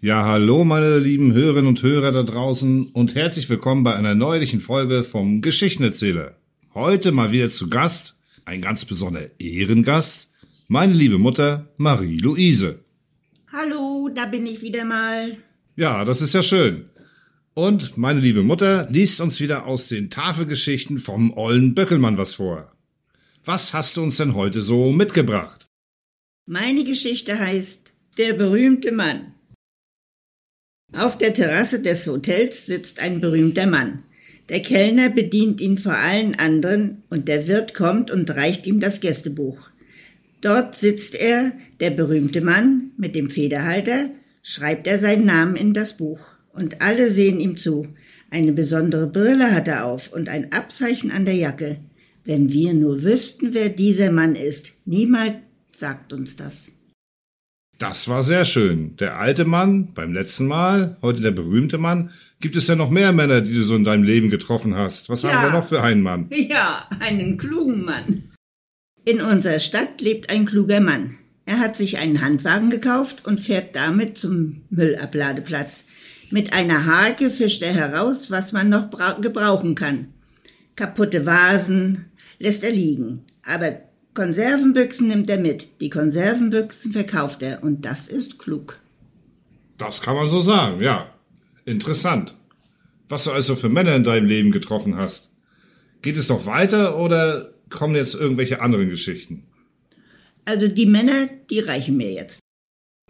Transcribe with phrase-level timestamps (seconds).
[0.00, 4.60] Ja, hallo meine lieben Hörerinnen und Hörer da draußen und herzlich willkommen bei einer neulichen
[4.60, 6.36] Folge vom Geschichtenerzähler.
[6.72, 10.30] Heute mal wieder zu Gast, ein ganz besonderer Ehrengast,
[10.68, 12.78] meine liebe Mutter Marie-Louise.
[13.52, 15.36] Hallo, da bin ich wieder mal.
[15.74, 16.84] Ja, das ist ja schön.
[17.54, 22.70] Und meine liebe Mutter liest uns wieder aus den Tafelgeschichten vom ollen Böckelmann was vor.
[23.44, 25.68] Was hast du uns denn heute so mitgebracht?
[26.46, 29.34] Meine Geschichte heißt Der berühmte Mann.
[30.92, 34.04] Auf der Terrasse des Hotels sitzt ein berühmter Mann.
[34.48, 39.00] Der Kellner bedient ihn vor allen anderen und der Wirt kommt und reicht ihm das
[39.00, 39.68] Gästebuch.
[40.40, 44.08] Dort sitzt er, der berühmte Mann, mit dem Federhalter,
[44.42, 46.20] schreibt er seinen Namen in das Buch.
[46.54, 47.88] Und alle sehen ihm zu.
[48.30, 51.76] Eine besondere Brille hat er auf und ein Abzeichen an der Jacke.
[52.24, 55.36] Wenn wir nur wüssten, wer dieser Mann ist, niemand
[55.76, 56.72] sagt uns das.
[57.78, 58.96] Das war sehr schön.
[58.96, 62.10] Der alte Mann beim letzten Mal, heute der berühmte Mann.
[62.40, 65.08] Gibt es denn noch mehr Männer, die du so in deinem Leben getroffen hast?
[65.08, 65.32] Was Ja.
[65.32, 66.28] haben wir noch für einen Mann?
[66.30, 68.24] Ja, einen klugen Mann.
[69.04, 71.18] In unserer Stadt lebt ein kluger Mann.
[71.46, 75.84] Er hat sich einen Handwagen gekauft und fährt damit zum Müllabladeplatz.
[76.30, 80.08] Mit einer Hake fischt er heraus, was man noch bra- gebrauchen kann.
[80.74, 82.06] Kaputte Vasen
[82.38, 83.24] lässt er liegen.
[83.46, 83.80] Aber
[84.18, 85.68] Konservenbüchsen nimmt er mit.
[85.80, 88.80] Die Konservenbüchsen verkauft er und das ist klug.
[89.76, 91.14] Das kann man so sagen, ja.
[91.64, 92.34] Interessant.
[93.08, 95.30] Was du also für Männer in deinem Leben getroffen hast.
[96.02, 99.44] Geht es noch weiter oder kommen jetzt irgendwelche anderen Geschichten?
[100.44, 102.40] Also die Männer, die reichen mir jetzt.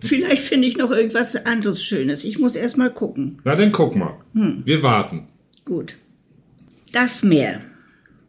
[0.00, 2.24] Vielleicht finde ich noch irgendwas anderes Schönes.
[2.24, 3.42] Ich muss erst mal gucken.
[3.44, 4.20] Na dann guck mal.
[4.32, 5.28] Wir warten.
[5.66, 5.96] Gut.
[6.92, 7.60] Das Meer.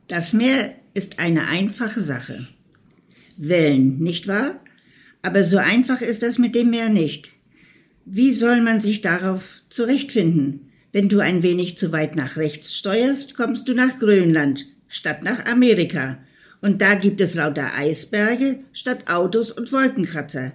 [0.10, 2.48] Das Meer ist eine einfache Sache.
[3.38, 4.62] Wellen, nicht wahr?
[5.22, 7.32] Aber so einfach ist das mit dem Meer nicht.
[8.06, 10.70] Wie soll man sich darauf zurechtfinden?
[10.92, 15.46] Wenn du ein wenig zu weit nach rechts steuerst, kommst du nach Grönland statt nach
[15.46, 16.20] Amerika.
[16.62, 20.54] Und da gibt es lauter Eisberge statt Autos und Wolkenkratzer.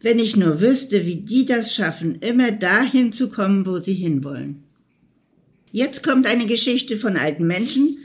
[0.00, 4.62] Wenn ich nur wüsste, wie die das schaffen, immer dahin zu kommen, wo sie hinwollen.
[5.72, 7.98] Jetzt kommt eine Geschichte von alten Menschen.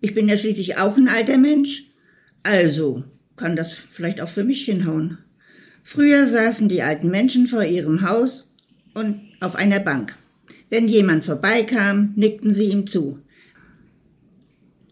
[0.00, 1.84] Ich bin ja schließlich auch ein alter Mensch.
[2.42, 3.04] Also
[3.36, 5.18] kann das vielleicht auch für mich hinhauen.
[5.84, 8.48] Früher saßen die alten Menschen vor ihrem Haus
[8.94, 10.16] und auf einer Bank.
[10.68, 13.20] Wenn jemand vorbeikam, nickten sie ihm zu.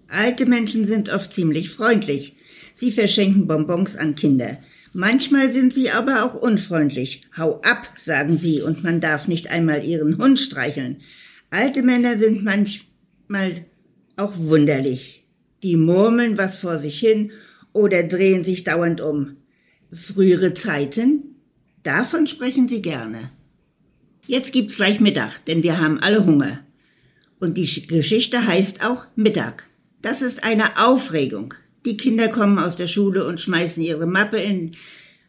[0.09, 2.37] Alte Menschen sind oft ziemlich freundlich.
[2.75, 4.59] Sie verschenken Bonbons an Kinder.
[4.93, 7.23] Manchmal sind sie aber auch unfreundlich.
[7.37, 10.99] Hau ab, sagen sie, und man darf nicht einmal ihren Hund streicheln.
[11.51, 13.65] Alte Männer sind manchmal
[14.17, 15.25] auch wunderlich.
[15.65, 17.33] Die murmeln was vor sich hin
[17.75, 19.37] oder drehen sich dauernd um.
[19.93, 21.37] Frühere Zeiten,
[21.83, 23.31] davon sprechen sie gerne.
[24.27, 26.61] Jetzt gibt's gleich Mittag, denn wir haben alle Hunger.
[27.39, 29.65] Und die Sch- Geschichte heißt auch Mittag.
[30.01, 31.53] Das ist eine Aufregung.
[31.85, 34.73] Die Kinder kommen aus der Schule und schmeißen ihre Mappe in,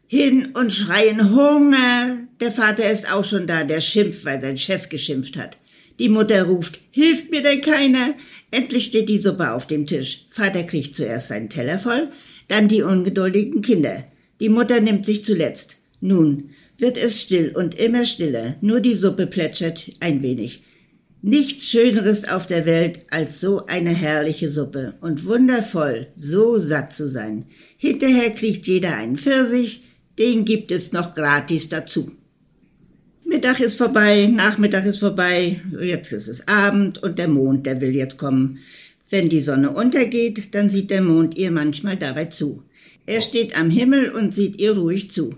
[0.08, 2.20] hin und schreien Hunger.
[2.40, 5.58] Der Vater ist auch schon da, der schimpft, weil sein Chef geschimpft hat.
[6.00, 8.16] Die Mutter ruft, hilft mir denn keiner?
[8.52, 10.26] Endlich steht die Suppe auf dem Tisch.
[10.30, 12.10] Vater kriegt zuerst seinen Teller voll,
[12.48, 14.04] dann die ungeduldigen Kinder.
[14.40, 15.78] Die Mutter nimmt sich zuletzt.
[16.02, 20.64] Nun wird es still und immer stiller, nur die Suppe plätschert ein wenig.
[21.22, 27.08] Nichts Schöneres auf der Welt als so eine herrliche Suppe und wundervoll, so satt zu
[27.08, 27.46] sein.
[27.78, 29.84] Hinterher kriegt jeder einen Pfirsich,
[30.20, 32.12] den gibt es noch gratis dazu.
[33.24, 37.96] Mittag ist vorbei, Nachmittag ist vorbei, jetzt ist es Abend und der Mond, der will
[37.96, 38.60] jetzt kommen.
[39.10, 42.64] Wenn die Sonne untergeht, dann sieht der Mond ihr manchmal dabei zu.
[43.06, 45.36] Er steht am Himmel und sieht ihr ruhig zu.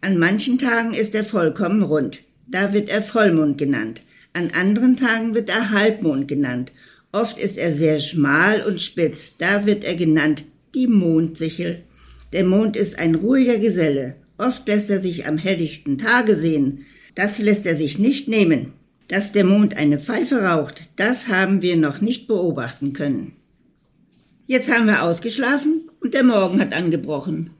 [0.00, 2.20] An manchen Tagen ist er vollkommen rund.
[2.46, 4.02] Da wird er Vollmond genannt.
[4.32, 6.72] An anderen Tagen wird er Halbmond genannt.
[7.10, 9.36] Oft ist er sehr schmal und spitz.
[9.36, 10.44] Da wird er genannt
[10.74, 11.82] die Mondsichel.
[12.32, 14.14] Der Mond ist ein ruhiger Geselle.
[14.36, 16.86] Oft lässt er sich am helllichten Tage sehen.
[17.14, 18.74] Das lässt er sich nicht nehmen.
[19.08, 23.32] Dass der Mond eine Pfeife raucht, das haben wir noch nicht beobachten können.
[24.46, 27.50] Jetzt haben wir ausgeschlafen und der Morgen hat angebrochen.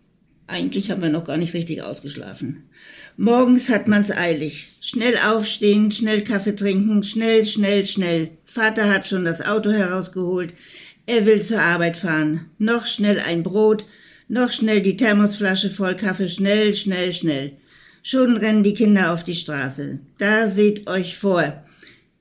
[0.46, 2.64] Eigentlich haben wir noch gar nicht richtig ausgeschlafen.
[3.16, 4.68] Morgens hat man's eilig.
[4.80, 8.30] Schnell aufstehen, schnell Kaffee trinken, schnell, schnell, schnell.
[8.44, 10.54] Vater hat schon das Auto herausgeholt.
[11.06, 12.50] Er will zur Arbeit fahren.
[12.58, 13.84] Noch schnell ein Brot,
[14.28, 17.52] noch schnell die Thermosflasche voll Kaffee, schnell, schnell, schnell.
[18.10, 19.99] Schon rennen die Kinder auf die Straße.
[20.16, 21.62] Da seht euch vor,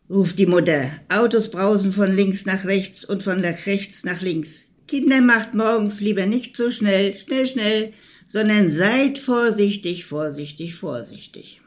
[0.10, 0.92] ruft die Mutter.
[1.08, 4.68] Autos brausen von links nach rechts und von rechts nach links.
[4.86, 7.94] Kinder macht morgens lieber nicht so schnell, schnell, schnell,
[8.26, 11.62] sondern seid vorsichtig, vorsichtig, vorsichtig.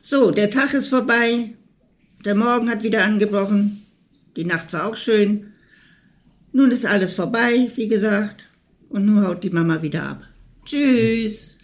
[0.00, 1.52] So, der Tag ist vorbei.
[2.24, 3.84] Der Morgen hat wieder angebrochen.
[4.34, 5.52] Die Nacht war auch schön.
[6.54, 8.48] Nun ist alles vorbei, wie gesagt.
[8.88, 10.22] Und nun haut die Mama wieder ab.
[10.64, 11.59] Tschüss.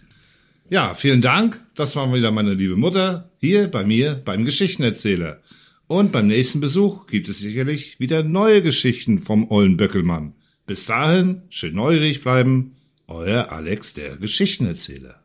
[0.69, 1.63] Ja, vielen Dank.
[1.75, 5.41] Das war wieder meine liebe Mutter hier bei mir beim Geschichtenerzähler.
[5.87, 10.33] Und beim nächsten Besuch gibt es sicherlich wieder neue Geschichten vom Ollen Böckelmann.
[10.65, 12.75] Bis dahin, schön neugierig bleiben.
[13.07, 15.23] Euer Alex, der Geschichtenerzähler.